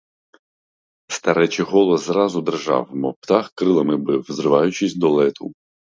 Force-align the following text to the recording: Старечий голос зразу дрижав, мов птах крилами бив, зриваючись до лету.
Старечий 1.09 1.63
голос 1.65 2.03
зразу 2.05 2.41
дрижав, 2.41 2.95
мов 2.95 3.15
птах 3.19 3.51
крилами 3.55 3.95
бив, 3.97 4.25
зриваючись 4.29 4.95
до 4.95 5.09
лету. 5.21 5.51